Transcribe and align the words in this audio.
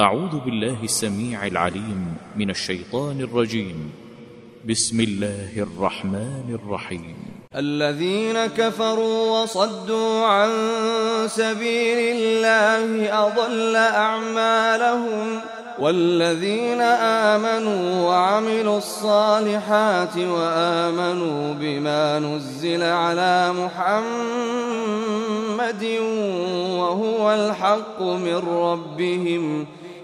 أعوذ 0.00 0.40
بالله 0.44 0.76
السميع 0.82 1.46
العليم 1.46 2.16
من 2.36 2.50
الشيطان 2.50 3.20
الرجيم. 3.20 3.92
بسم 4.68 5.00
الله 5.00 5.52
الرحمن 5.56 6.58
الرحيم. 6.64 7.16
الذين 7.56 8.46
كفروا 8.46 9.42
وصدوا 9.42 10.24
عن 10.26 10.50
سبيل 11.28 11.98
الله 12.16 13.12
أضل 13.26 13.76
أعمالهم 13.76 15.40
والذين 15.78 16.80
آمنوا 17.30 18.08
وعملوا 18.08 18.78
الصالحات 18.78 20.16
وآمنوا 20.16 21.54
بما 21.54 22.18
نزل 22.18 22.82
على 22.82 23.52
محمد 23.52 24.00
وهو 26.80 27.32
الحق 27.32 28.02
من 28.02 28.36
ربهم 28.48 29.66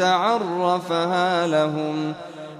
عرفها 0.00 1.46
لهم. 1.46 2.14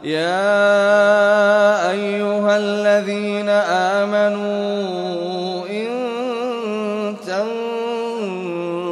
يا 0.05 1.91
أيها 1.91 2.57
الذين 2.57 3.49
آمنوا 3.49 4.45
إن 5.67 5.87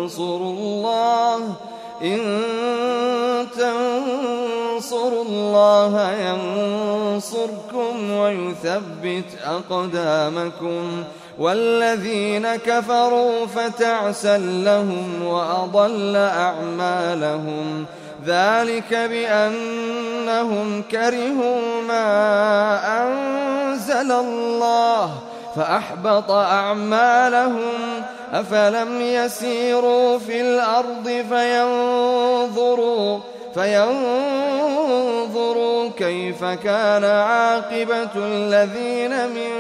تنصروا 0.04 0.52
الله 0.52 1.36
إن 2.02 2.20
تنصروا 3.56 5.24
الله 5.24 6.12
ينصركم 6.12 8.10
ويثبت 8.10 9.24
أقدامكم. 9.44 11.04
والذين 11.38 12.56
كفروا 12.56 13.46
فتعسا 13.46 14.38
لهم 14.38 15.24
وأضل 15.24 16.16
أعمالهم. 16.16 17.86
ذلك 18.26 18.94
بأنهم 18.94 20.82
كرهوا 20.90 21.82
ما 21.88 22.04
أنزل 23.02 24.12
الله 24.12 25.14
فأحبط 25.56 26.30
أعمالهم 26.30 28.02
أفلم 28.32 29.00
يسيروا 29.00 30.18
في 30.18 30.40
الأرض 30.40 31.24
فينظروا 31.28 33.20
فينظروا 33.54 33.92
كيف 35.98 36.44
كان 36.44 37.04
عاقبة 37.04 38.10
الذين 38.16 39.10
من 39.10 39.50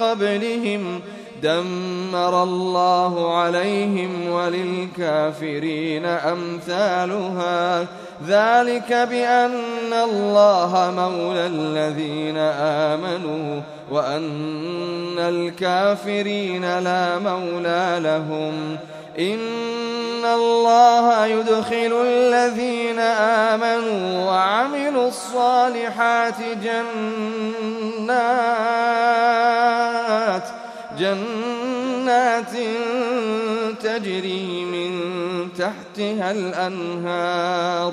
قبلهم. 0.00 1.00
دمر 1.42 2.42
الله 2.42 3.36
عليهم 3.36 4.30
وللكافرين 4.30 6.04
أمثالها. 6.06 7.86
ذلك 8.28 8.92
بأن 8.92 9.92
الله 9.92 10.92
مولى 10.96 11.46
الذين 11.46 12.36
آمنوا 12.60 13.60
وأن 13.90 15.18
الكافرين 15.18 16.78
لا 16.78 17.18
مولى 17.18 17.98
لهم. 18.02 18.78
إن 19.18 20.24
الله 20.24 21.26
يدخل 21.26 22.02
الذين 22.06 22.98
آمنوا 22.98 24.26
وعملوا 24.26 25.08
الصالحات 25.08 26.34
جنات 26.62 26.80
جنات 30.98 32.52
تجري 33.82 34.64
من 34.64 34.98
تحتها 35.58 36.30
الأنهار 36.30 37.92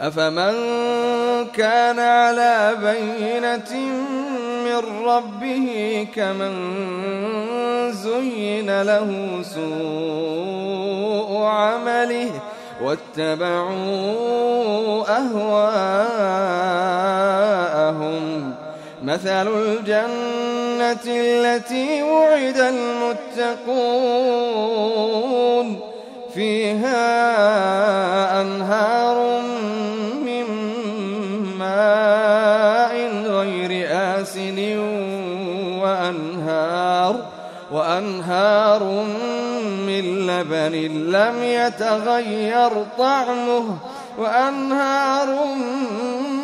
أفمن 0.00 0.54
كان 1.54 1.98
على 1.98 2.76
بينة 2.82 3.74
من 4.64 4.78
ربه 5.06 5.68
كمن 6.14 6.54
زين 7.92 8.82
له 8.82 9.40
سوء 9.42 11.30
عمله 11.42 12.30
واتبعوا 12.82 13.74
أهواءهم. 15.18 15.74
مثل 19.04 19.48
الجنة 19.48 21.04
التي 21.06 22.02
وعد 22.02 22.58
المتقون. 23.36 23.84
فيها 26.34 27.20
أنهار 28.40 29.40
من 30.24 30.46
ماء 31.58 32.94
غير 33.26 33.88
آسن 33.90 34.78
وأنهار 35.82 37.16
وأنهار 37.72 38.82
من 39.86 40.26
لبن 40.26 40.74
لم 41.12 41.42
يتغير 41.42 42.70
طعمه 42.98 43.76
وأنهار 44.18 45.28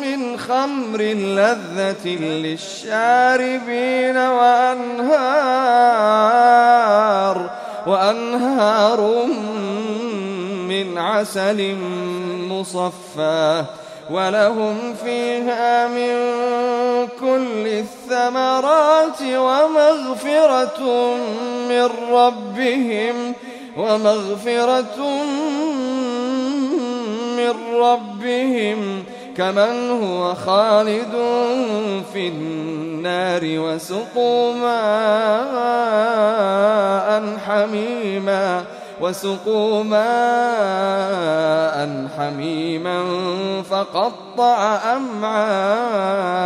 من 0.01 0.37
خمر 0.37 1.01
لذة 1.01 2.07
للشاربين 2.43 4.17
وأنهار 4.17 5.91
وأنهار 7.87 9.25
من 10.71 10.97
عسل 10.97 11.75
مصفى 12.49 13.63
ولهم 14.11 14.93
فيها 15.03 15.87
من 15.87 16.15
كل 17.19 17.67
الثمرات 17.67 19.21
ومغفرة 19.21 20.81
من 21.69 21.89
ربهم 22.11 23.33
ومغفرة 23.77 25.23
من 27.37 27.53
ربهم. 27.75 29.03
كمن 29.37 29.89
هو 30.03 30.35
خالد 30.35 31.11
في 32.13 32.27
النار 32.27 33.41
وسقوا 33.43 34.53
ماء 34.53 35.51
حميما. 37.47 38.65
وسقوا 39.01 39.83
ماء 39.83 41.01
حميما 42.17 43.03
فقطع 43.69 44.79
أمعاءهم 44.95 46.41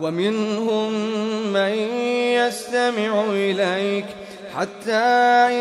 ومنهم 0.00 0.92
من 1.52 1.72
يستمع 2.34 3.24
إليك 3.30 4.06
حتى 4.58 4.92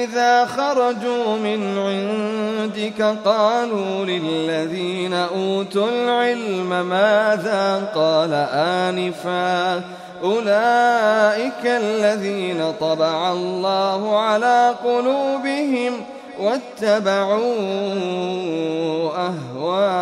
إذا 0.04 0.46
خرجوا 0.46 1.38
من 1.38 1.78
عندك 1.78 3.02
قالوا 3.26 4.06
للذين 4.06 5.14
أوتوا 5.14 5.90
العلم 5.90 6.70
ماذا 6.90 7.92
قال 7.96 8.34
آنفا 8.54 9.84
أولئك 10.24 11.66
الذين 11.66 12.74
طبع 12.80 13.32
الله 13.32 14.20
على 14.20 14.76
قلوبهم 14.84 15.94
واتبعوا 16.40 17.40
أهواءهم 19.28 20.00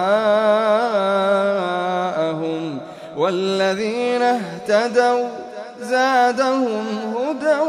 والذين 3.17 4.21
اهتدوا 4.21 5.27
زادهم 5.81 6.85
هدى 7.15 7.59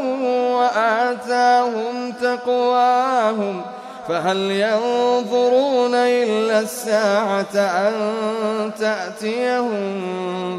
وآتاهم 0.52 2.12
تقواهم 2.22 3.62
فهل 4.08 4.36
ينظرون 4.36 5.94
إلا 5.94 6.60
الساعة 6.60 7.56
أن 7.56 7.92
تأتيهم 8.78 10.00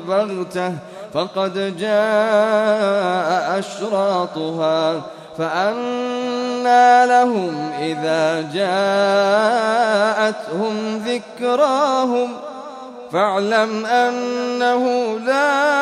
بغتة 0.08 0.74
فقد 1.14 1.78
جاء 1.78 3.60
أشراطها 3.60 5.02
فأنى 5.38 7.06
لهم 7.06 7.72
إذا 7.80 8.42
جاءتهم 10.24 10.74
ذكراهم 10.98 12.30
فاعلم 13.12 13.86
أنه 13.86 15.18
لا 15.26 15.80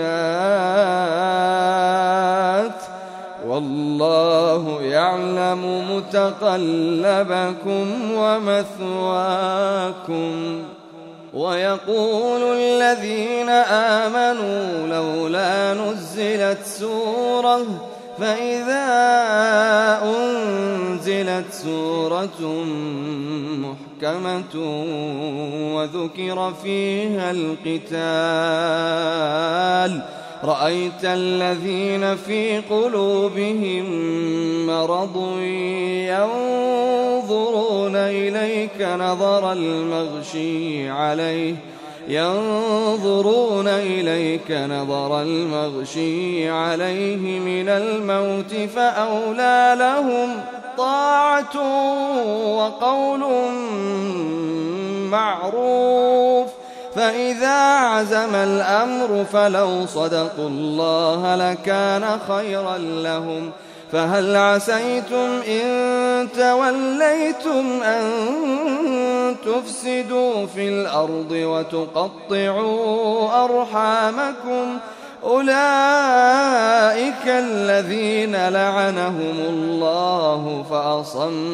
والله 3.47 4.83
يعلم 4.83 5.85
متقلبكم 5.97 7.87
ومثواكم 8.15 9.43
ويقول 11.35 12.43
الذين 12.57 13.49
آمنوا 13.49 14.87
لولا 14.87 15.75
نزلت 15.75 16.59
سورة 16.65 17.94
فإذا 18.19 18.85
أنزلت 20.03 21.53
سورة 21.53 22.65
محكمة 23.59 24.55
وذكر 25.75 26.53
فيها 26.63 27.31
القتال 27.31 28.95
رأيت 30.45 31.05
الذين 31.05 32.17
في 32.17 32.59
قلوبهم 32.59 33.87
مرض 34.67 35.39
ينظرون 36.09 37.97
إليك 37.97 38.81
نظر 38.81 39.53
المغشي 39.53 40.91
عليه 40.91 41.55
ينظرون 42.09 43.69
إليك 43.69 44.51
نظر 44.51 45.23
المغشي 45.23 46.51
عليه 46.51 47.39
من 47.39 47.69
الموت 47.69 48.55
فأولى 48.77 49.77
لهم 49.79 50.41
طاعة 50.79 51.57
وقول 52.57 53.21
معروف 55.11 56.49
فإذا 56.95 57.79
عزم 57.79 58.35
الأمر 58.35 59.25
فلو 59.33 59.87
صدقوا 59.87 60.49
الله 60.49 61.37
لكان 61.37 62.19
خيرا 62.29 62.79
لهم 62.79 63.51
فهل 63.95 64.37
عسيتم 64.37 65.43
إن 65.49 66.29
توليتم 66.37 67.83
أن 67.83 68.03
تفسدوا 69.47 70.47
في 70.47 70.69
الأرض 70.69 71.31
وتقطعوا 71.31 72.65
أرحامكم؟ 73.45 74.79
أولئك 75.25 75.47
الذين 77.27 78.49
لعنهم 78.49 79.37
الله 79.49 80.65
فأصمهم 80.71 81.53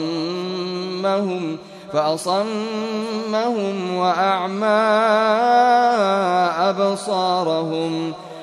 فأصمهم 1.93 3.17
وأعمى 3.97 4.67
أبصارهم. 6.71 8.13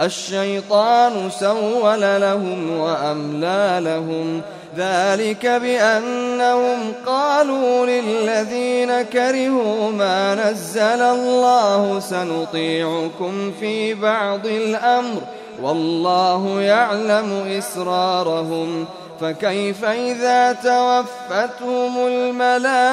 الشيطان 0.00 1.30
سول 1.30 2.00
لهم 2.00 2.78
وأملى 2.78 3.80
لهم 3.80 4.42
ذلك 4.76 5.46
بأنهم 5.46 6.92
قالوا 7.06 7.86
للذين 7.86 9.02
كرهوا 9.02 9.90
ما 9.90 10.34
نزل 10.34 11.02
الله 11.02 12.00
سنطيعكم 12.00 13.52
في 13.60 13.94
بعض 13.94 14.46
الأمر 14.46 15.20
والله 15.62 16.60
يعلم 16.60 17.56
إسرارهم 17.58 18.86
فكيف 19.20 19.84
إذا 19.84 20.52
توفتهم 20.52 22.06
الملائكة 22.06 22.92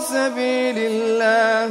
سبيل 0.00 0.78
الله 0.78 1.70